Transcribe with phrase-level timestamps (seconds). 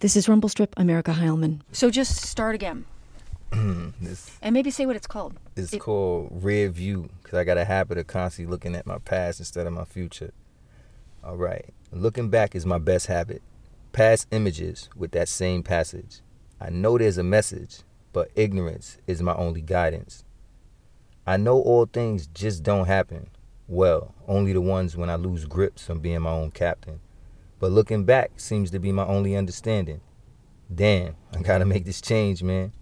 [0.00, 0.72] This is Rumble Strip.
[0.76, 1.60] I'm Erica Heilman.
[1.72, 2.86] So just start again.
[3.50, 5.34] Mm, this And maybe say what it's called.
[5.56, 8.98] It's It- called rear view because I got a habit of constantly looking at my
[8.98, 10.32] past instead of my future.
[11.22, 11.66] All right.
[11.92, 13.42] Looking back is my best habit.
[13.92, 16.20] Past images with that same passage.
[16.60, 17.80] I know there's a message,
[18.12, 20.24] but ignorance is my only guidance.
[21.26, 23.28] I know all things just don't happen.
[23.68, 27.00] Well, only the ones when I lose grips from being my own captain.
[27.60, 30.00] But looking back seems to be my only understanding.
[30.74, 32.72] Damn, I gotta make this change, man.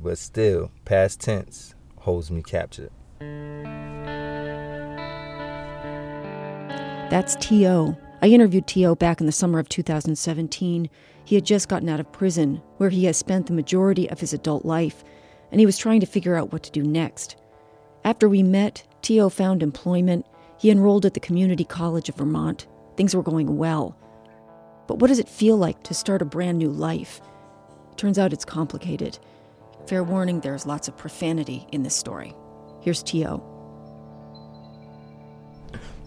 [0.00, 2.90] But still, past tense holds me captured.
[7.10, 7.96] That's T.O.
[8.22, 8.94] I interviewed T.O.
[8.94, 10.88] back in the summer of 2017.
[11.26, 14.32] He had just gotten out of prison, where he has spent the majority of his
[14.32, 15.04] adult life,
[15.52, 17.36] and he was trying to figure out what to do next.
[18.02, 19.28] After we met, T.O.
[19.28, 20.24] found employment.
[20.58, 22.66] He enrolled at the Community College of Vermont.
[22.96, 23.96] Things were going well.
[24.86, 27.20] But what does it feel like to start a brand new life?
[27.96, 29.18] Turns out it's complicated.
[29.86, 32.34] Fair warning, there's lots of profanity in this story.
[32.80, 33.42] Here's T.O.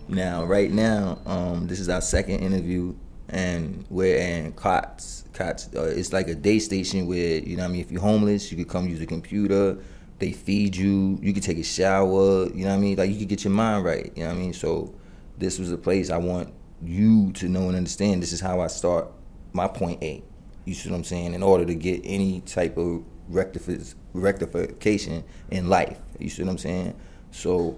[0.08, 2.96] Now, right now, um, this is our second interview,
[3.30, 5.26] and we're in COTS.
[5.34, 8.52] COTS, uh, it's like a day station where you know, I mean, if you're homeless,
[8.52, 9.78] you could come use a computer.
[10.20, 11.20] They feed you.
[11.22, 12.48] You could take a shower.
[12.48, 12.98] You know what I mean?
[12.98, 14.12] Like you could get your mind right.
[14.16, 14.54] You know what I mean?
[14.54, 14.96] So,
[15.38, 18.22] this was a place I want you to know and understand.
[18.22, 19.08] This is how I start
[19.54, 20.24] my point A.
[20.66, 21.34] You see what I'm saying?
[21.34, 26.00] In order to get any type of rectifi- rectification in life.
[26.20, 26.96] You see what I'm saying?
[27.32, 27.78] So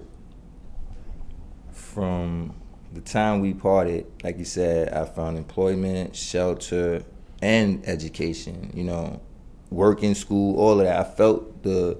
[1.72, 2.54] from
[2.92, 7.04] the time we parted, like you said, I found employment, shelter,
[7.40, 8.72] and education.
[8.74, 9.20] You know,
[9.70, 10.98] work in school, all of that.
[10.98, 11.98] I felt the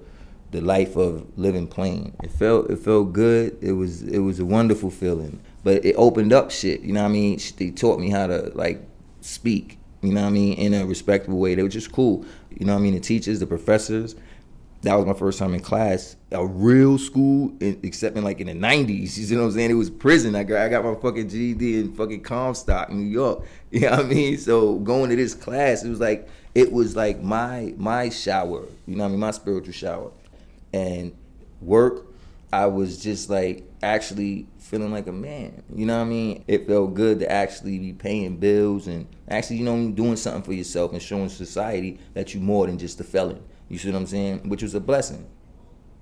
[0.50, 2.14] the life of living plain.
[2.22, 3.56] It felt it felt good.
[3.60, 5.40] It was it was a wonderful feeling.
[5.62, 6.80] But it opened up shit.
[6.80, 7.40] You know what I mean?
[7.56, 8.82] They taught me how to like
[9.20, 9.78] speak.
[10.02, 10.54] You know what I mean?
[10.54, 11.54] In a respectable way.
[11.54, 12.24] They were just cool.
[12.50, 12.94] You know what I mean?
[12.94, 14.16] The teachers, the professors,
[14.82, 16.16] that was my first time in class.
[16.32, 19.18] A real school, except in like in the nineties.
[19.30, 19.70] You know what I'm saying?
[19.70, 20.34] It was prison.
[20.34, 23.44] I got I got my fucking GED in fucking Comstock, New York.
[23.70, 24.36] You know what I mean?
[24.36, 28.64] So going to this class, it was like it was like my my shower.
[28.86, 29.20] You know what I mean?
[29.20, 30.10] My spiritual shower.
[30.72, 31.12] And
[31.60, 32.06] work,
[32.52, 35.62] I was just like actually feeling like a man.
[35.74, 36.44] You know what I mean?
[36.48, 40.52] It felt good to actually be paying bills and actually, you know, doing something for
[40.52, 43.42] yourself and showing society that you're more than just a felon.
[43.68, 44.48] You see what I'm saying?
[44.48, 45.26] Which was a blessing.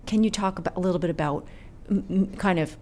[0.06, 1.46] Can you talk about, a little bit about
[1.90, 2.76] m- m- kind of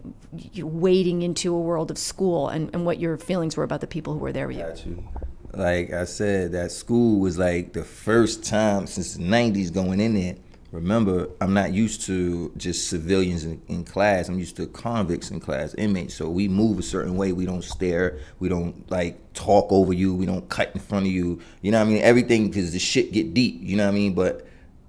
[0.56, 4.12] wading into a world of school and, and what your feelings were about the people
[4.12, 4.62] who were there with you?
[4.62, 5.09] Got you.
[5.53, 10.15] Like I said, that school was like the first time since the '90s going in
[10.15, 10.37] there.
[10.72, 14.28] Remember, I'm not used to just civilians in, in class.
[14.28, 16.15] I'm used to convicts in class, inmates.
[16.15, 17.32] So we move a certain way.
[17.32, 18.19] We don't stare.
[18.41, 20.15] We don't like talk over you.
[20.15, 21.41] We don't cut in front of you.
[21.62, 22.03] You know what I mean?
[22.03, 23.60] Everything because the shit get deep.
[23.62, 24.15] You know what I mean?
[24.15, 24.47] But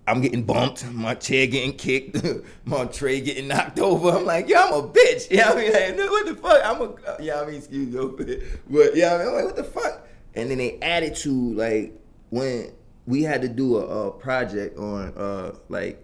[0.08, 2.26] I'm getting bumped, my chair getting kicked,
[2.66, 4.10] my tray getting knocked over.
[4.10, 5.30] I'm like, yo, I'm a bitch.
[5.32, 6.62] You know what I mean, like, what the fuck?
[6.64, 9.56] I'm a, uh, yeah, I mean, excuse me, but yeah, I mean, I'm like, what
[9.58, 10.08] the fuck?
[10.36, 11.94] And then they to like
[12.30, 12.72] when
[13.08, 16.04] we had to do a, a project on uh like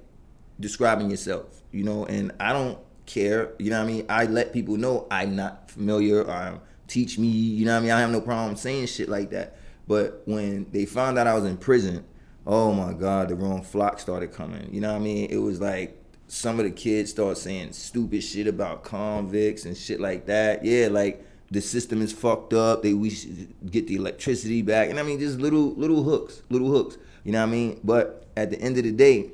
[0.60, 4.06] describing yourself, you know, and I don't care, you know what I mean?
[4.10, 7.92] I let people know I'm not familiar or teach me, you know what I mean?
[7.92, 9.58] I have no problem saying shit like that.
[9.88, 12.06] But when they found out I was in prison,
[12.48, 14.74] oh my God, the wrong flock started coming.
[14.74, 15.30] You know what I mean?
[15.30, 20.00] It was like some of the kids start saying stupid shit about convicts and shit
[20.00, 20.64] like that.
[20.64, 22.82] Yeah, like the system is fucked up.
[22.82, 23.10] They we
[23.70, 24.90] get the electricity back.
[24.90, 26.98] And I mean just little little hooks, little hooks.
[27.24, 27.80] You know what I mean?
[27.84, 29.32] But at the end of the day,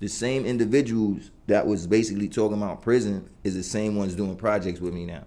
[0.00, 4.80] the same individuals that was basically talking about prison is the same ones doing projects
[4.80, 5.24] with me now.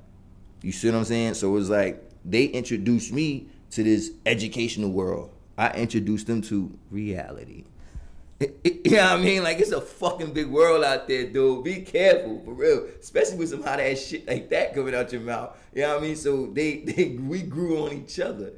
[0.62, 1.34] You see what I'm saying?
[1.34, 5.32] So it was like they introduced me to this educational world.
[5.58, 7.64] I introduced them to reality.
[8.88, 9.44] You know what I mean?
[9.44, 11.66] Like it's a fucking big world out there, dude.
[11.66, 12.88] Be careful, for real.
[13.02, 15.58] Especially with some hot ass shit like that coming out your mouth.
[15.74, 16.16] You know what I mean?
[16.16, 18.54] So they, they we grew on each other.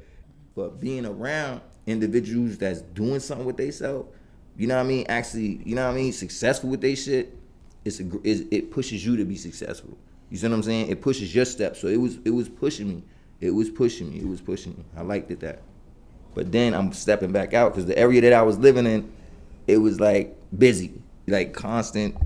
[0.54, 4.08] But being around individuals that's doing something with themselves,
[4.56, 5.06] you know what I mean?
[5.08, 6.12] Actually, you know what I mean?
[6.12, 7.36] Successful with their shit,
[7.84, 9.96] it's a it's, it pushes you to be successful.
[10.30, 10.90] You see what I'm saying?
[10.90, 11.80] It pushes your steps.
[11.80, 13.02] So it was it was pushing me.
[13.40, 14.20] It was pushing me.
[14.20, 14.84] It was pushing me.
[14.96, 15.62] I liked it that.
[16.34, 19.10] But then I'm stepping back out because the area that I was living in,
[19.70, 22.16] it was like busy, like constant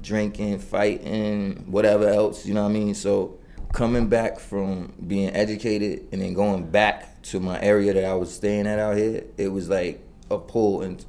[0.00, 2.46] drinking, fighting, whatever else.
[2.46, 2.94] You know what I mean?
[2.94, 3.38] So
[3.72, 8.34] coming back from being educated and then going back to my area that I was
[8.34, 10.82] staying at out here, it was like a pull.
[10.82, 11.04] And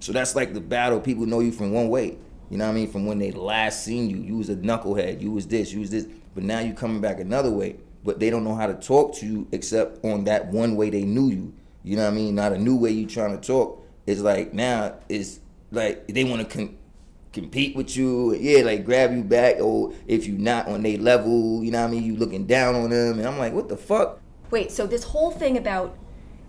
[0.00, 1.00] so that's like the battle.
[1.00, 2.18] People know you from one way.
[2.50, 2.90] You know what I mean?
[2.90, 5.20] From when they last seen you, you was a knucklehead.
[5.20, 5.72] You was this.
[5.72, 6.06] You was this.
[6.34, 7.76] But now you coming back another way.
[8.04, 11.04] But they don't know how to talk to you except on that one way they
[11.04, 11.54] knew you.
[11.82, 12.34] You know what I mean?
[12.34, 13.85] Not a new way you trying to talk.
[14.06, 16.76] It's like now it's like they want to con-
[17.32, 18.34] compete with you.
[18.34, 19.60] Yeah, like grab you back.
[19.60, 22.02] Or if you're not on their level, you know what I mean?
[22.04, 24.20] You looking down on them, and I'm like, what the fuck?
[24.50, 25.96] Wait, so this whole thing about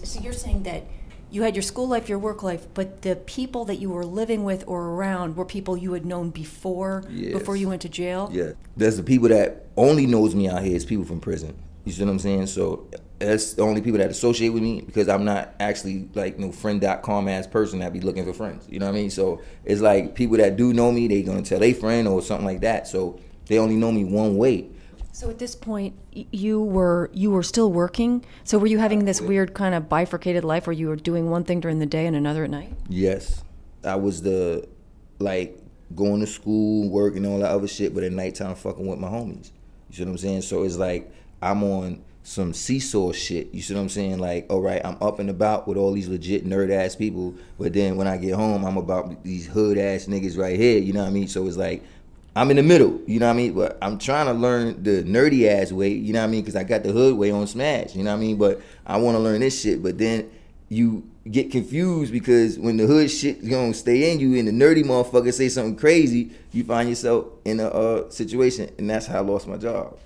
[0.04, 0.84] so you're saying that
[1.30, 4.44] you had your school life, your work life, but the people that you were living
[4.46, 7.34] with or around were people you had known before Yes.
[7.34, 8.30] before you went to jail?
[8.32, 11.58] Yeah, there's the people that only knows me out here is people from prison.
[11.84, 12.48] You see what I'm saying?
[12.48, 12.88] So
[13.20, 17.28] that's the only people that associate with me because I'm not actually like no friend.com
[17.28, 18.68] ass person that be looking for friends.
[18.70, 19.10] You know what I mean?
[19.10, 22.46] So it's like people that do know me, they gonna tell a friend or something
[22.46, 22.88] like that.
[22.88, 24.70] So they only know me one way.
[25.12, 28.24] So at this point, you were you were still working.
[28.44, 31.44] So were you having this weird kind of bifurcated life where you were doing one
[31.44, 32.72] thing during the day and another at night?
[32.88, 33.44] Yes,
[33.84, 34.68] I was the
[35.18, 35.58] like
[35.96, 39.52] going to school, working all that other shit, but at nighttime fucking with my homies.
[39.90, 40.42] You see what I'm saying?
[40.44, 41.12] So it's like
[41.42, 43.54] I'm on some seesaw shit.
[43.54, 44.20] You see what I'm saying?
[44.20, 47.72] Like, all right, I'm up and about with all these legit nerd ass people, but
[47.72, 50.78] then when I get home, I'm about these hood ass niggas right here.
[50.78, 51.30] You know what I mean?
[51.30, 51.86] So it's like
[52.36, 53.00] I'm in the middle.
[53.08, 53.54] You know what I mean?
[53.54, 55.88] But I'm trying to learn the nerdy ass way.
[55.88, 56.42] You know what I mean?
[56.42, 57.96] Because I got the hood way on Smash.
[57.96, 58.36] You know what I mean?
[58.36, 59.82] But I want to learn this shit.
[59.82, 60.30] But then
[60.68, 64.84] you get confused because when the hood shit gonna stay in you and the nerdy
[64.84, 69.22] motherfucker say something crazy, you find yourself in a uh, situation, and that's how I
[69.22, 69.98] lost my job.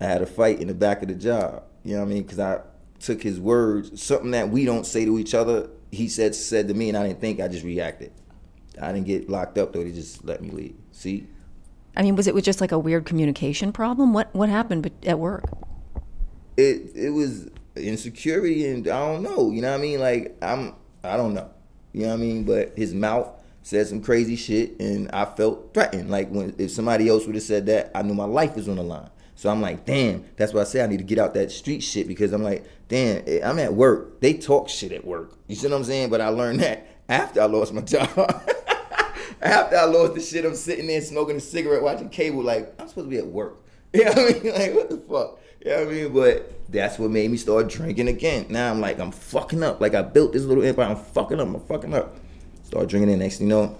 [0.00, 1.62] I had a fight in the back of the job.
[1.84, 2.22] You know what I mean?
[2.22, 2.60] Because I
[2.98, 5.70] took his words, something that we don't say to each other.
[5.90, 7.40] He said said to me, and I didn't think.
[7.40, 8.12] I just reacted.
[8.80, 9.84] I didn't get locked up though.
[9.84, 10.76] They just let me leave.
[10.92, 11.26] See,
[11.96, 14.12] I mean, was it was just like a weird communication problem?
[14.12, 15.44] What what happened at work?
[16.56, 19.50] it it was insecurity and I don't know.
[19.50, 20.00] You know what I mean?
[20.00, 21.50] Like I'm I don't know.
[21.92, 22.44] You know what I mean?
[22.44, 23.28] But his mouth
[23.62, 26.10] said some crazy shit and I felt threatened.
[26.10, 28.76] Like when if somebody else would have said that, I knew my life was on
[28.76, 29.10] the line.
[29.36, 31.80] So I'm like, damn, that's why I say I need to get out that street
[31.80, 34.20] shit because I'm like, damn, eh, I'm at work.
[34.20, 35.34] They talk shit at work.
[35.46, 36.08] You see what I'm saying?
[36.08, 38.08] But I learned that after I lost my job.
[39.42, 42.88] after I lost the shit, I'm sitting there smoking a cigarette, watching cable, like, I'm
[42.88, 43.62] supposed to be at work.
[43.94, 44.52] You know what I mean?
[44.52, 45.38] Like, what the fuck?
[45.64, 46.12] You know what I mean?
[46.12, 48.46] But that's what made me start drinking again.
[48.50, 49.80] Now I'm like, I'm fucking up.
[49.80, 50.86] Like, I built this little empire.
[50.86, 51.46] I'm fucking up.
[51.46, 52.16] I'm fucking up.
[52.64, 53.16] Start drinking it.
[53.16, 53.78] Next thing you know,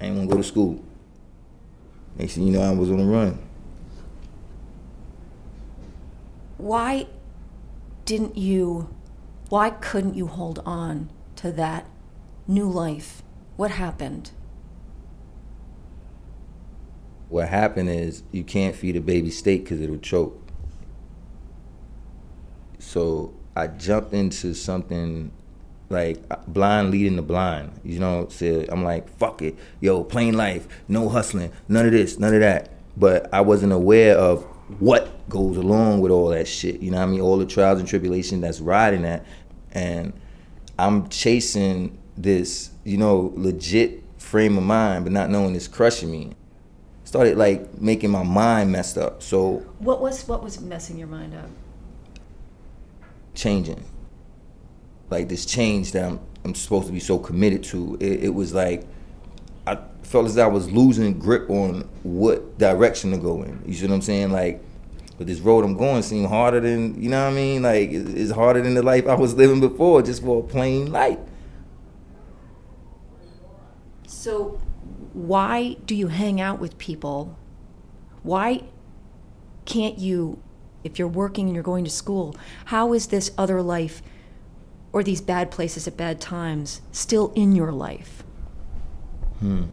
[0.00, 0.82] I ain't to go to school.
[2.16, 3.38] Next thing you know, I was on the run.
[6.58, 7.06] Why
[8.04, 8.94] didn't you?
[9.48, 11.86] Why couldn't you hold on to that
[12.46, 13.22] new life?
[13.56, 14.32] What happened?
[17.28, 20.40] What happened is you can't feed a baby steak because it'll choke.
[22.78, 25.30] So I jumped into something
[25.90, 27.80] like blind leading the blind.
[27.84, 32.18] You know, so I'm like, fuck it, yo, plain life, no hustling, none of this,
[32.18, 32.70] none of that.
[32.96, 34.46] But I wasn't aware of
[34.78, 36.80] what goes along with all that shit.
[36.80, 37.20] You know what I mean?
[37.20, 39.24] All the trials and tribulations that's riding that.
[39.72, 40.12] And
[40.78, 46.32] I'm chasing this, you know, legit frame of mind, but not knowing it's crushing me.
[47.04, 49.22] Started like making my mind messed up.
[49.22, 51.48] So What was what was messing your mind up?
[53.34, 53.82] changing.
[55.10, 57.96] Like this change that I'm I'm supposed to be so committed to.
[58.00, 58.86] It, it was like
[60.08, 63.62] felt as I was losing grip on what direction to go in.
[63.66, 64.32] You see what I'm saying?
[64.32, 64.62] Like,
[65.18, 67.62] but this road I'm going seemed harder than you know what I mean.
[67.62, 71.18] Like it's harder than the life I was living before, just for a plain life.
[74.06, 74.60] So,
[75.12, 77.36] why do you hang out with people?
[78.22, 78.64] Why
[79.64, 80.42] can't you,
[80.82, 82.34] if you're working and you're going to school,
[82.66, 84.02] how is this other life
[84.92, 88.24] or these bad places at bad times still in your life?
[89.40, 89.66] Hmm.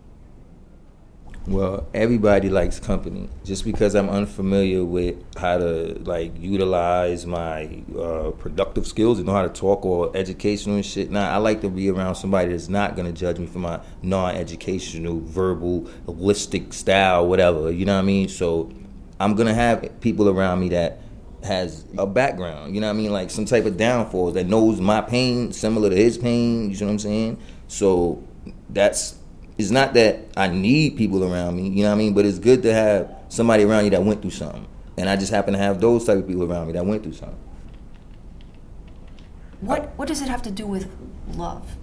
[1.48, 3.30] Well, everybody likes company.
[3.44, 9.34] Just because I'm unfamiliar with how to like utilize my uh, productive skills and know
[9.34, 11.12] how to talk or educational and shit.
[11.12, 15.22] Now, I like to be around somebody that's not gonna judge me for my non-educational,
[15.22, 17.72] verbal, holistic style, whatever.
[17.72, 18.28] You know what I mean?
[18.28, 18.72] So,
[19.20, 21.02] I'm gonna have people around me that
[21.44, 22.74] has a background.
[22.74, 23.12] You know what I mean?
[23.12, 26.72] Like some type of downfalls that knows my pain, similar to his pain.
[26.72, 27.38] You know what I'm saying?
[27.68, 28.24] So
[28.70, 29.20] that's
[29.58, 32.14] it's not that I need people around me, you know what I mean?
[32.14, 34.68] But it's good to have somebody around you that went through something.
[34.98, 37.14] And I just happen to have those type of people around me that went through
[37.14, 37.40] something.
[39.62, 40.90] What what does it have to do with
[41.34, 41.76] love?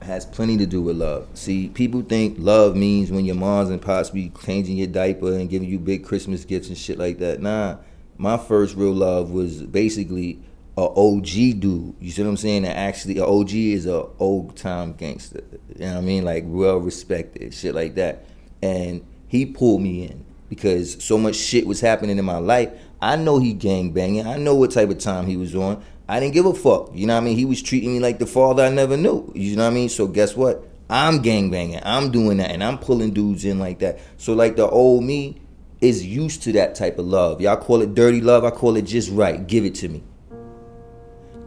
[0.00, 1.28] It has plenty to do with love.
[1.34, 5.48] See, people think love means when your moms and pops be changing your diaper and
[5.48, 7.40] giving you big Christmas gifts and shit like that.
[7.40, 7.76] Nah,
[8.18, 10.40] my first real love was basically
[10.76, 11.94] a OG dude.
[12.00, 12.66] You see what I'm saying?
[12.66, 15.44] Actually, a OG is a old time gangster.
[15.74, 16.24] You know what I mean?
[16.24, 18.26] Like well respected, shit like that.
[18.62, 22.70] And he pulled me in because so much shit was happening in my life.
[23.00, 24.26] I know he gang banging.
[24.26, 25.84] I know what type of time he was on.
[26.08, 26.90] I didn't give a fuck.
[26.92, 27.36] You know what I mean?
[27.36, 29.30] He was treating me like the father I never knew.
[29.34, 29.88] You know what I mean?
[29.88, 30.66] So guess what?
[30.90, 31.80] I'm gang banging.
[31.82, 34.00] I'm doing that, and I'm pulling dudes in like that.
[34.18, 35.40] So like the old me
[35.80, 37.40] is used to that type of love.
[37.40, 38.44] Y'all call it dirty love.
[38.44, 39.46] I call it just right.
[39.46, 40.02] Give it to me.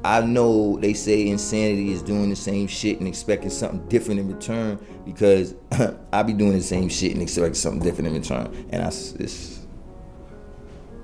[0.03, 4.31] I know they say insanity is doing the same shit and expecting something different in
[4.31, 5.55] return because
[6.13, 8.67] I be doing the same shit and expecting something different in return.
[8.69, 9.67] And I just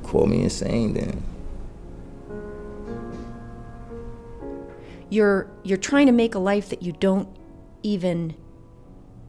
[0.03, 1.23] call me insane then.
[5.09, 7.27] You're you're trying to make a life that you don't
[7.83, 8.35] even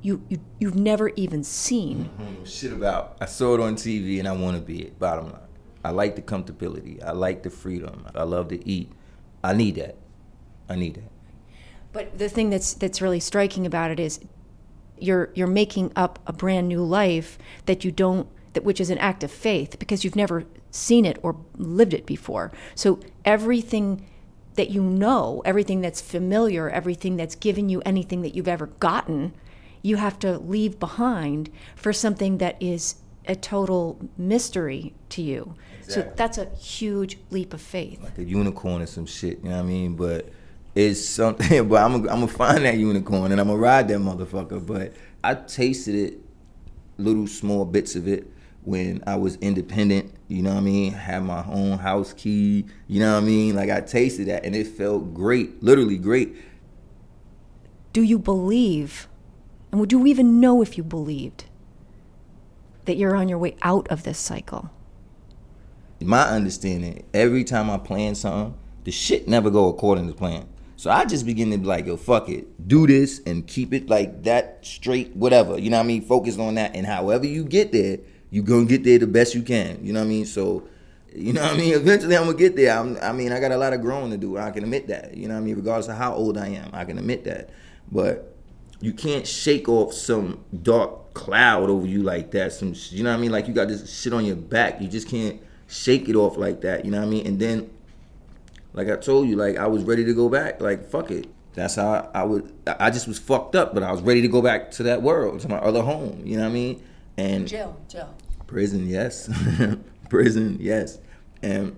[0.02, 2.10] you, you you've never even seen.
[2.18, 2.44] Mm-hmm.
[2.44, 4.98] Shit about I saw it on TV and I want to be it.
[4.98, 5.40] Bottom line,
[5.84, 7.02] I like the comfortability.
[7.02, 8.06] I like the freedom.
[8.14, 8.92] I love to eat.
[9.44, 9.96] I need that.
[10.70, 11.10] I need that.
[11.92, 14.18] But the thing that's that's really striking about it is
[14.98, 18.98] you're you're making up a brand new life that you don't that which is an
[18.98, 22.52] act of faith because you've never seen it or lived it before.
[22.74, 24.06] So everything
[24.54, 29.34] that you know, everything that's familiar, everything that's given you anything that you've ever gotten,
[29.82, 32.94] you have to leave behind for something that is
[33.26, 35.54] a total mystery to you.
[35.80, 36.02] Exactly.
[36.02, 38.02] So that's a huge leap of faith.
[38.02, 39.94] Like a unicorn or some shit, you know what I mean?
[39.96, 40.30] But
[40.74, 44.64] it's something, but I'm gonna find that unicorn and I'm gonna ride that motherfucker.
[44.64, 46.20] But I tasted it,
[46.98, 48.30] little small bits of it
[48.64, 50.92] when I was independent, you know what I mean?
[50.92, 53.54] Had my own house key, you know what I mean?
[53.54, 56.36] Like I tasted that and it felt great, literally great.
[57.92, 59.06] Do you believe,
[59.70, 61.44] and would you even know if you believed,
[62.84, 64.70] that you're on your way out of this cycle?
[66.00, 70.48] My understanding, every time I plan something, the shit never go according to plan.
[70.76, 72.68] So I just begin to be like, yo, fuck it.
[72.68, 75.58] Do this and keep it like that straight, whatever.
[75.58, 76.02] You know what I mean?
[76.02, 76.74] Focus on that.
[76.74, 77.98] And however you get there,
[78.30, 79.78] you're gonna get there the best you can.
[79.84, 80.26] You know what I mean?
[80.26, 80.68] So,
[81.14, 81.72] you know what I mean?
[81.74, 82.76] Eventually I'm gonna get there.
[82.76, 84.36] I'm, i mean, I got a lot of growing to do.
[84.36, 85.16] I can admit that.
[85.16, 85.56] You know what I mean?
[85.56, 87.50] Regardless of how old I am, I can admit that.
[87.90, 88.34] But
[88.80, 92.52] you can't shake off some dark cloud over you like that.
[92.52, 93.32] Some, you know what I mean?
[93.32, 94.80] Like you got this shit on your back.
[94.80, 96.84] You just can't shake it off like that.
[96.84, 97.26] You know what I mean?
[97.26, 97.70] And then,
[98.72, 100.60] like I told you, like I was ready to go back.
[100.60, 101.28] Like fuck it.
[101.54, 102.52] That's how I, I would.
[102.66, 105.40] I just was fucked up, but I was ready to go back to that world,
[105.40, 106.22] to my other home.
[106.24, 106.82] You know what I mean?
[107.16, 108.14] And jail, jail.
[108.46, 109.30] Prison, yes.
[110.10, 110.98] Prison, yes.
[111.42, 111.76] And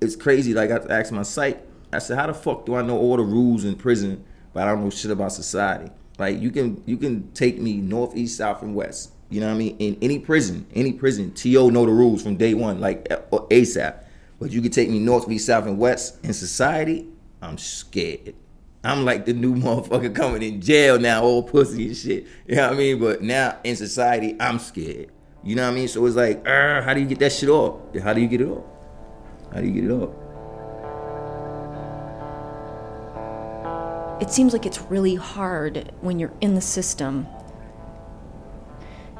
[0.00, 0.52] it's crazy.
[0.52, 3.22] Like I asked my psych, I said, "How the fuck do I know all the
[3.22, 7.32] rules in prison, but I don't know shit about society?" Like you can you can
[7.32, 9.12] take me north, east, south, and west.
[9.30, 9.76] You know what I mean?
[9.78, 13.96] In any prison, any prison, To know the rules from day one, like ASAP.
[14.38, 16.24] But you can take me north, east, south, and west.
[16.24, 17.08] In society,
[17.40, 18.34] I'm scared.
[18.84, 22.26] I'm like the new motherfucker coming in jail now, old pussy and shit.
[22.46, 23.00] You know what I mean?
[23.00, 25.10] But now in society, I'm scared.
[25.42, 25.88] You know what I mean?
[25.88, 27.80] So it's like, uh, how do you get that shit off?
[28.02, 28.64] How do you get it off?
[29.52, 30.23] How do you get it off?
[34.20, 37.26] It seems like it's really hard when you're in the system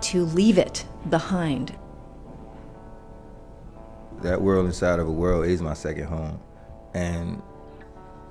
[0.02, 1.74] to leave it behind.
[4.22, 6.40] That world inside of a world is my second home.
[6.94, 7.42] And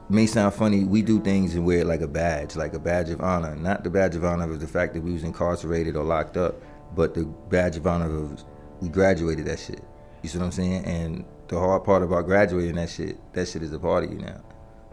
[0.09, 3.09] may sound funny, we do things and wear it like a badge, like a badge
[3.09, 3.55] of honor.
[3.55, 6.55] Not the badge of honor of the fact that we was incarcerated or locked up,
[6.95, 8.43] but the badge of honor of
[8.79, 9.83] we graduated that shit.
[10.21, 10.85] You see what I'm saying?
[10.85, 14.19] And the hard part about graduating that shit, that shit is a part of you
[14.19, 14.41] now.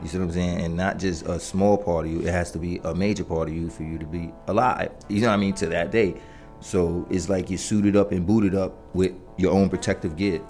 [0.02, 0.61] You see what I'm saying?
[0.61, 3.49] And not just a small part of you, it has to be a major part
[3.49, 4.90] of you for you to be alive.
[5.09, 5.54] You know what I mean?
[5.54, 6.21] To that day.
[6.61, 10.40] So it's like you're suited up and booted up with your own protective gear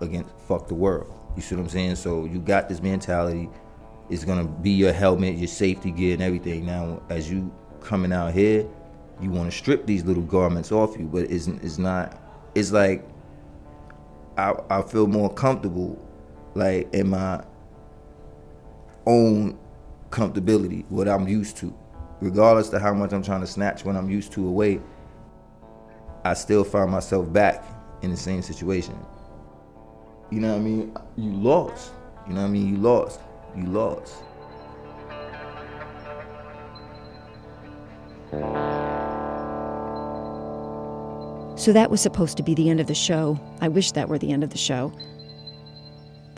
[0.00, 1.12] against fuck the world.
[1.36, 1.96] You see what I'm saying?
[1.96, 3.48] So you got this mentality.
[4.10, 6.64] It's gonna be your helmet, your safety gear, and everything.
[6.64, 8.66] Now, as you coming out here,
[9.20, 12.20] you want to strip these little garments off you, but it's, it's not.
[12.54, 13.06] It's like
[14.36, 15.98] I, I feel more comfortable,
[16.54, 17.42] like in my
[19.08, 19.58] own
[20.10, 21.76] comfortability, what I'm used to,
[22.20, 24.80] regardless of how much I'm trying to snatch what I'm used to away.
[26.24, 27.64] I still find myself back
[28.02, 28.98] in the same situation.
[30.30, 30.96] You know what I mean?
[31.16, 31.92] You lost.
[32.26, 32.68] You know what I mean?
[32.68, 33.20] You lost.
[33.56, 34.14] You lost.
[41.58, 43.40] So that was supposed to be the end of the show.
[43.60, 44.92] I wish that were the end of the show.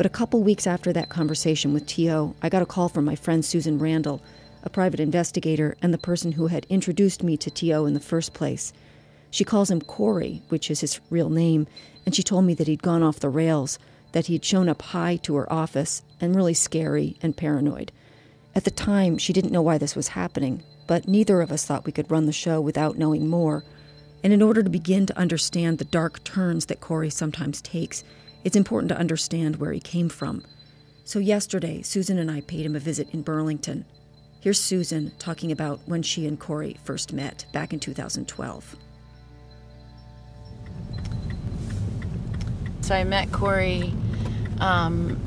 [0.00, 3.14] But a couple weeks after that conversation with T.O., I got a call from my
[3.14, 4.22] friend Susan Randall,
[4.62, 7.84] a private investigator and the person who had introduced me to T.O.
[7.84, 8.72] in the first place.
[9.30, 11.66] She calls him Corey, which is his real name,
[12.06, 13.78] and she told me that he'd gone off the rails,
[14.12, 17.92] that he'd shown up high to her office and really scary and paranoid.
[18.54, 21.84] At the time, she didn't know why this was happening, but neither of us thought
[21.84, 23.64] we could run the show without knowing more.
[24.24, 28.02] And in order to begin to understand the dark turns that Corey sometimes takes,
[28.44, 30.44] it's important to understand where he came from.
[31.04, 33.84] So, yesterday, Susan and I paid him a visit in Burlington.
[34.40, 38.76] Here's Susan talking about when she and Corey first met back in 2012.
[42.90, 43.92] So I met Corey
[44.58, 45.20] um,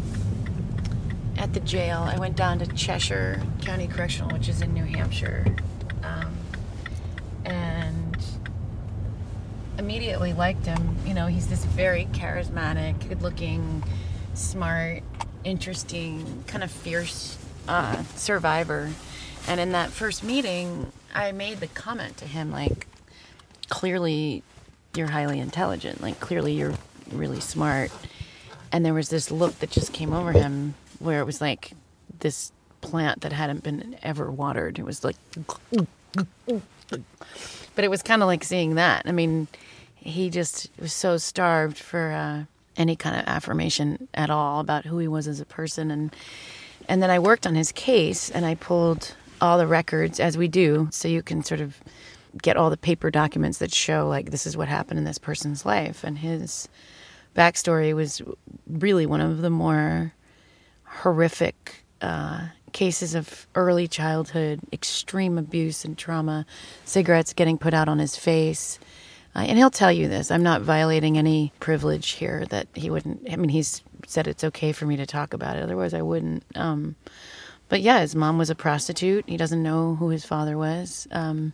[1.38, 2.00] at the jail.
[2.00, 5.46] I went down to Cheshire County Correctional, which is in New Hampshire,
[6.03, 6.36] um,
[7.46, 8.02] and
[9.84, 10.96] immediately liked him.
[11.06, 13.84] You know, he's this very charismatic, good-looking,
[14.34, 15.04] smart,
[15.44, 17.38] interesting, kind of fierce
[17.68, 18.92] uh, survivor.
[19.46, 22.88] And in that first meeting, I made the comment to him, like,
[23.68, 24.42] clearly
[24.96, 26.02] you're highly intelligent.
[26.02, 26.75] Like, clearly you're
[27.12, 27.92] really smart.
[28.72, 31.74] And there was this look that just came over him where it was like
[32.20, 34.80] this plant that hadn't been ever watered.
[34.80, 35.18] It was like,
[37.75, 39.04] but it was kind of like seeing that.
[39.06, 39.48] I mean,
[40.03, 42.43] he just was so starved for uh,
[42.77, 45.91] any kind of affirmation at all about who he was as a person.
[45.91, 46.15] And
[46.89, 50.48] and then I worked on his case and I pulled all the records as we
[50.48, 51.77] do, so you can sort of
[52.41, 55.65] get all the paper documents that show like this is what happened in this person's
[55.65, 56.03] life.
[56.03, 56.67] And his
[57.36, 58.22] backstory was
[58.67, 60.13] really one of the more
[60.83, 66.45] horrific uh, cases of early childhood extreme abuse and trauma,
[66.86, 68.79] cigarettes getting put out on his face.
[69.36, 70.30] And he'll tell you this.
[70.30, 73.28] I'm not violating any privilege here that he wouldn't.
[73.32, 75.63] I mean, he's said it's okay for me to talk about it.
[75.63, 76.44] Otherwise, I wouldn't.
[76.56, 76.96] Um,
[77.70, 79.25] but yeah, his mom was a prostitute.
[79.28, 81.08] He doesn't know who his father was.
[81.12, 81.54] Um,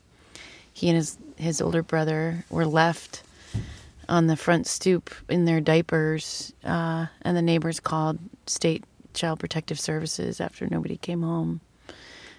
[0.74, 3.24] he and his his older brother were left
[4.10, 8.84] on the front stoop in their diapers, uh, and the neighbors called state
[9.14, 11.62] child protective services after nobody came home.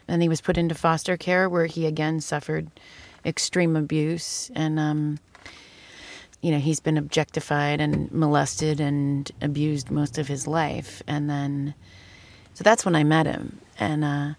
[0.07, 2.69] And he was put into foster care, where he again suffered
[3.25, 4.79] extreme abuse and.
[4.79, 5.19] Um,
[6.41, 11.03] you know, he's been objectified and molested and abused most of his life.
[11.07, 11.75] And then,
[12.55, 13.61] so that's when I met him.
[13.79, 14.35] And, uh,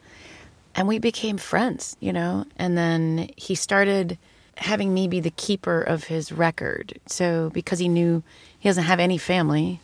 [0.75, 4.17] and we became friends, you know, and then he started
[4.57, 6.99] having me be the keeper of his record.
[7.07, 8.23] So because he knew
[8.59, 9.79] he doesn't have any family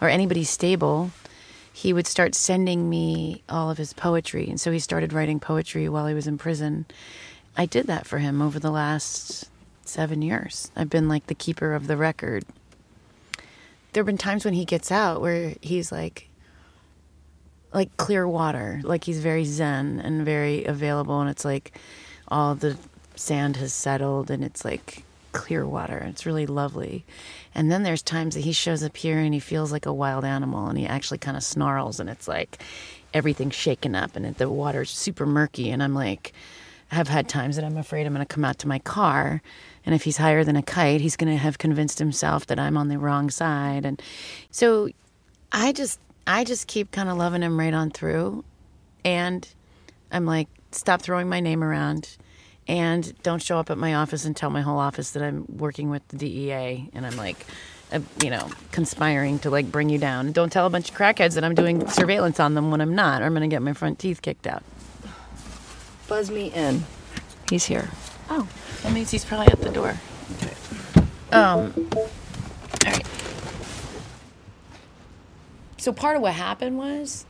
[0.00, 1.10] or anybody stable,
[1.72, 4.48] he would start sending me all of his poetry.
[4.48, 6.86] And so he started writing poetry while he was in prison.
[7.56, 9.50] I did that for him over the last
[9.88, 10.70] seven years.
[10.76, 12.44] I've been like the keeper of the record.
[13.92, 16.28] There have been times when he gets out where he's like,
[17.72, 21.78] like clear water, like he's very zen and very available, and it's like
[22.28, 22.76] all the
[23.16, 25.98] sand has settled and it's like clear water.
[26.08, 27.04] It's really lovely.
[27.54, 30.24] And then there's times that he shows up here and he feels like a wild
[30.24, 32.62] animal and he actually kind of snarls and it's like
[33.12, 35.70] everything's shaken up and the water's super murky.
[35.70, 36.32] And I'm like,
[36.88, 39.42] have had times that I'm afraid I'm going to come out to my car
[39.86, 42.76] and if he's higher than a kite, he's going to have convinced himself that I'm
[42.76, 43.84] on the wrong side.
[43.84, 44.00] And
[44.50, 44.88] so
[45.52, 48.44] I just I just keep kind of loving him right on through.
[49.04, 49.46] And
[50.10, 52.16] I'm like, stop throwing my name around
[52.66, 55.90] and don't show up at my office and tell my whole office that I'm working
[55.90, 57.44] with the DEA and I'm like
[57.92, 60.32] uh, you know, conspiring to like bring you down.
[60.32, 63.22] Don't tell a bunch of crackheads that I'm doing surveillance on them when I'm not,
[63.22, 64.62] or I'm going to get my front teeth kicked out.
[66.08, 66.84] Buzz me in.
[67.48, 67.88] He's here.
[68.30, 68.48] Oh,
[68.82, 69.94] that means he's probably at the door.
[70.36, 70.54] Okay.
[71.32, 72.08] Um, all
[72.84, 73.06] right.
[75.76, 77.26] So part of what happened was,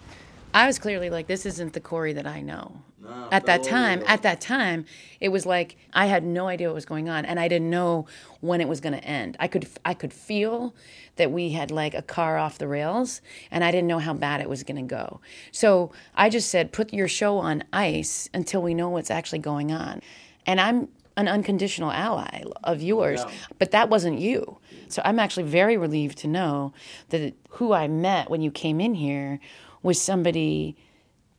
[0.52, 2.82] I was clearly like, this isn't the Corey that I know.
[3.02, 4.86] No, at that time, at that time,
[5.20, 8.06] it was like I had no idea what was going on, and I didn't know
[8.40, 9.36] when it was going to end.
[9.40, 10.74] I could, I could feel
[11.16, 14.40] that we had like a car off the rails, and I didn't know how bad
[14.40, 15.20] it was going to go.
[15.50, 19.72] So I just said, put your show on ice until we know what's actually going
[19.72, 20.00] on.
[20.46, 23.32] And I'm an unconditional ally of yours, yeah.
[23.58, 24.58] but that wasn't you.
[24.88, 26.72] So I'm actually very relieved to know
[27.10, 29.38] that who I met when you came in here
[29.82, 30.76] was somebody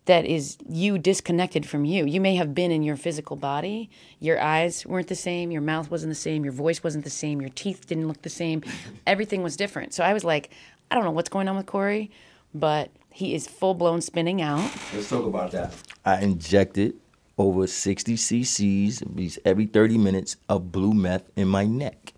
[0.06, 2.06] that is you disconnected from you.
[2.06, 3.90] You may have been in your physical body.
[4.20, 7.42] Your eyes weren't the same, your mouth wasn't the same, your voice wasn't the same,
[7.42, 8.64] your teeth didn't look the same.
[9.08, 9.94] Everything was different.
[9.94, 10.52] So I was like,
[10.92, 12.12] I don't know what's going on with Corey,
[12.54, 14.72] but he is full blown spinning out.
[14.94, 15.74] Let's talk about that.
[16.06, 16.94] I injected
[17.38, 22.14] over 60 cc's every 30 minutes of blue meth in my neck.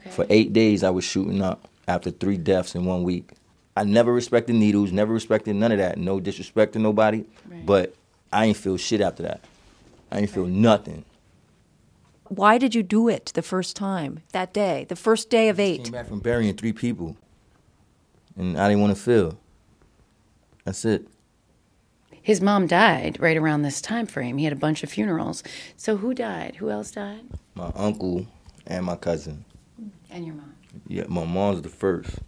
[0.00, 0.10] Okay.
[0.10, 3.32] For eight days, I was shooting up after three deaths in one week.
[3.76, 5.98] I never respected needles, never respected none of that.
[5.98, 7.66] No disrespect to nobody, right.
[7.66, 7.94] but
[8.32, 9.40] I ain't feel shit after that.
[10.12, 11.04] I ain't feel nothing.
[12.28, 15.80] Why did you do it the first time, that day, the first day of eight?
[15.80, 17.16] I came back from burying three people,
[18.36, 19.38] and I didn't want to feel.
[20.64, 21.08] That's it
[22.24, 24.38] his mom died right around this time frame.
[24.38, 25.42] He had a bunch of funerals.
[25.76, 26.56] So who died?
[26.56, 27.20] Who else died?
[27.54, 28.26] My uncle
[28.66, 29.44] and my cousin.
[30.08, 30.54] And your mom.
[30.88, 32.18] Yeah, my mom's the first.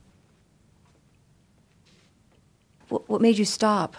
[2.90, 3.96] What, what made you stop?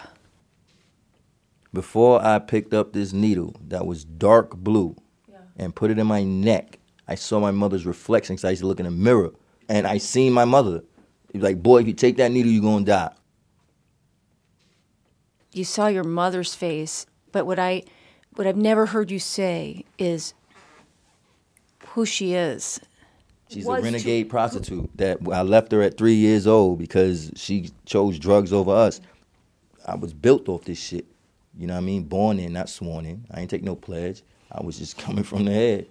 [1.72, 4.94] Before I picked up this needle that was dark blue
[5.28, 5.38] yeah.
[5.56, 8.68] and put it in my neck, I saw my mother's reflection because I used to
[8.68, 9.32] look in the mirror.
[9.68, 10.84] And I seen my mother.
[11.32, 13.10] He was like, boy, if you take that needle, you're going to die.
[15.58, 17.82] You saw your mother's face, but what I
[18.36, 20.32] what I've never heard you say is
[21.88, 22.80] who she is.
[23.48, 27.32] She's Was a to- renegade prostitute that I left her at three years old because
[27.34, 29.00] she chose drugs over us.
[29.84, 31.06] I was built off this shit.
[31.58, 32.04] You know what I mean?
[32.04, 33.24] Born in, not sworn in.
[33.32, 34.22] I ain't take no pledge.
[34.52, 35.86] I was just coming from the head.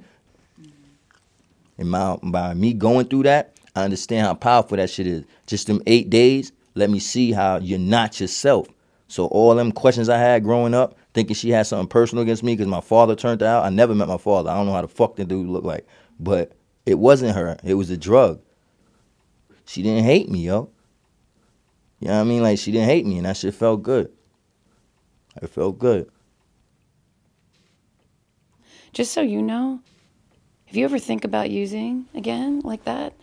[1.78, 5.26] And my, by me going through that, I understand how powerful that shit is.
[5.46, 8.68] Just them eight days, let me see how you're not yourself.
[9.08, 12.54] So all them questions I had growing up, thinking she had something personal against me
[12.54, 13.64] because my father turned out.
[13.66, 14.50] I never met my father.
[14.50, 15.88] I don't know how the fuck that dude looked like.
[16.20, 16.54] But
[16.86, 17.58] it wasn't her.
[17.64, 18.42] It was a drug.
[19.66, 20.70] She didn't hate me, yo.
[22.00, 22.44] You know what I mean?
[22.44, 24.12] Like she didn't hate me, and that shit felt good.
[25.42, 26.10] It felt good.
[28.94, 29.82] Just so you know,
[30.68, 33.14] if you ever think about using again like that,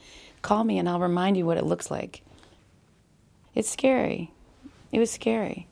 [0.43, 2.23] call me and I'll remind you what it looks like.
[3.55, 4.31] It's scary.
[4.93, 5.67] It was scary.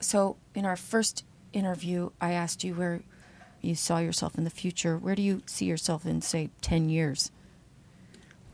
[0.00, 3.02] So, in our first interview, I asked you where
[3.60, 4.96] you saw yourself in the future.
[4.96, 7.30] Where do you see yourself in, say, 10 years?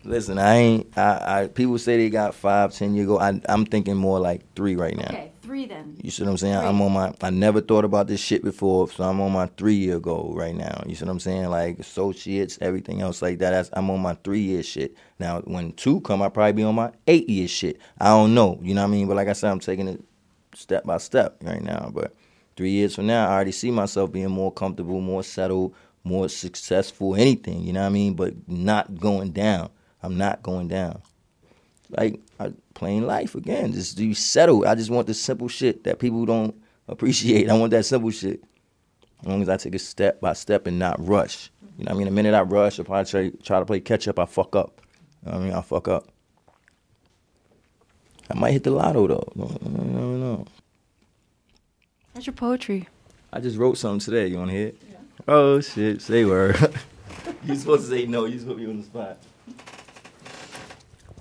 [0.06, 0.96] Listen, I ain't.
[0.98, 3.18] I, I people say they got five, ten year ago.
[3.18, 5.08] I, I'm thinking more like three right now.
[5.08, 5.96] Okay, three then.
[6.00, 6.58] You see what I'm saying?
[6.60, 6.68] Three.
[6.68, 7.12] I'm on my.
[7.22, 10.54] I never thought about this shit before, so I'm on my three year goal right
[10.54, 10.80] now.
[10.86, 11.50] You see what I'm saying?
[11.50, 13.50] Like associates, everything else like that.
[13.50, 14.94] That's, I'm on my three year shit.
[15.18, 17.80] Now, when two come, I probably be on my eight year shit.
[18.00, 18.60] I don't know.
[18.62, 19.08] You know what I mean?
[19.08, 20.04] But like I said, I'm taking it
[20.56, 21.90] step by step right now.
[21.92, 22.14] But
[22.56, 27.14] three years from now, I already see myself being more comfortable, more settled, more successful,
[27.14, 27.62] anything.
[27.62, 28.14] You know what I mean?
[28.14, 29.70] But not going down.
[30.02, 31.02] I'm not going down.
[31.90, 33.72] Like I, plain life again.
[33.72, 34.66] Just be settled.
[34.66, 36.54] I just want the simple shit that people don't
[36.88, 37.50] appreciate.
[37.50, 38.42] I want that simple shit.
[39.20, 41.50] As long as I take it step by step and not rush.
[41.78, 42.04] You know what I mean?
[42.06, 44.80] The minute I rush, if I try, try to play catch up, I fuck up.
[45.24, 45.54] You know what I mean?
[45.54, 46.08] I fuck up.
[48.30, 49.32] I might hit the lotto though.
[49.34, 50.25] No, no, no, no.
[52.26, 52.88] Your poetry?
[53.32, 54.26] I just wrote something today.
[54.26, 54.82] You want to hear it?
[55.28, 56.02] Oh shit!
[56.02, 56.56] Say word.
[57.44, 58.24] you supposed to say no.
[58.24, 59.18] You supposed to be on the spot.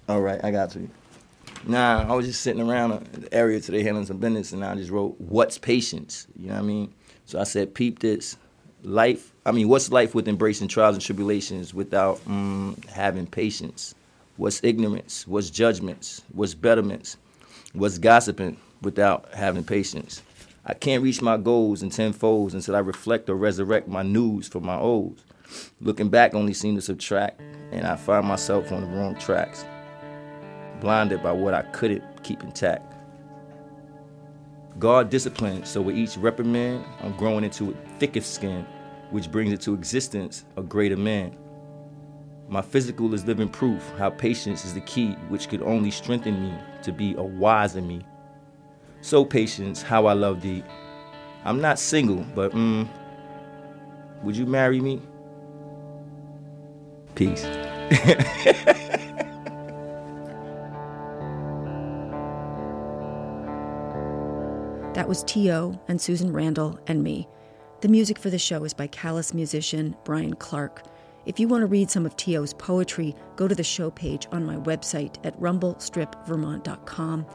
[0.09, 0.89] All right, I got to you.
[1.67, 4.89] Nah, I was just sitting around the area today handling some business, and I just
[4.89, 6.93] wrote, "What's patience?" You know what I mean?
[7.25, 8.35] So I said, "Peep this,
[8.81, 9.31] life.
[9.45, 13.93] I mean, what's life with embracing trials and tribulations without mm, having patience?
[14.37, 15.27] What's ignorance?
[15.27, 16.23] What's judgments?
[16.33, 17.17] What's betterments?
[17.73, 20.23] What's gossiping without having patience?
[20.67, 24.59] I can't reach my goals in tenfolds until I reflect or resurrect my news for
[24.59, 25.23] my olds.
[25.79, 27.39] Looking back only seemed to subtract,
[27.71, 29.63] and I find myself on the wrong tracks,
[30.81, 32.95] blinded by what I couldn't keep intact.
[34.79, 38.65] God disciplines, so with each reprimand, I'm growing into a thicker skin,
[39.11, 41.37] which brings into existence a greater man.
[42.49, 46.53] My physical is living proof how patience is the key, which could only strengthen me
[46.81, 48.01] to be a wiser me.
[49.05, 50.63] So patience, how I love thee.
[51.43, 52.87] I'm not single, but mm,
[54.23, 54.99] would you marry me?
[57.13, 57.45] Peace.
[64.95, 65.77] That was T.O.
[65.89, 67.27] and Susan Randall and me.
[67.81, 70.83] The music for the show is by Calais musician Brian Clark.
[71.25, 74.45] If you want to read some of T.O.'s poetry, go to the show page on
[74.45, 77.25] my website at rumblestripvermont.com.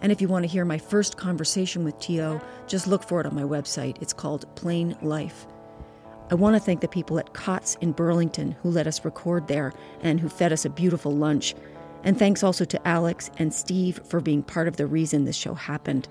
[0.00, 3.26] And if you want to hear my first conversation with T.O., just look for it
[3.26, 4.00] on my website.
[4.00, 5.46] It's called Plain Life.
[6.30, 9.72] I want to thank the people at Cots in Burlington who let us record there
[10.00, 11.54] and who fed us a beautiful lunch.
[12.04, 15.54] And thanks also to Alex and Steve for being part of the reason this show
[15.54, 16.08] happened.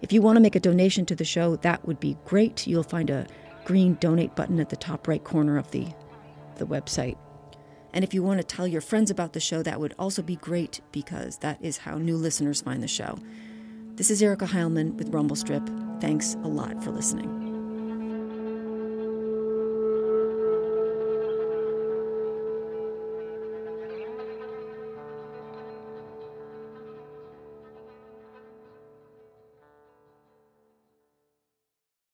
[0.00, 2.66] If you want to make a donation to the show, that would be great.
[2.66, 3.26] You'll find a
[3.64, 5.88] green donate button at the top right corner of the,
[6.56, 7.18] the website.
[7.92, 10.36] And if you want to tell your friends about the show, that would also be
[10.36, 13.18] great because that is how new listeners find the show.
[13.94, 15.68] This is Erica Heilman with Rumble Strip.
[16.00, 17.47] Thanks a lot for listening.